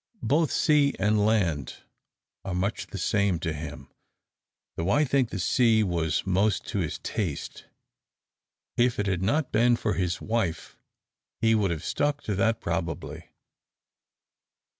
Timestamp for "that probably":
12.33-13.29